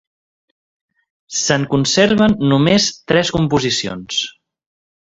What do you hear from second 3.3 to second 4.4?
composicions.